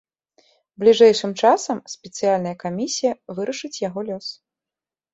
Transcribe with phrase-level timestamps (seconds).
[0.83, 4.27] Бліжэйшым часам спецыяльная камісія вырашыць яго лёс.